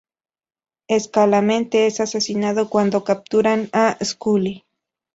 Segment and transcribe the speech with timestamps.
[0.87, 4.65] Escalante es asesinado cuando capturan a Scully.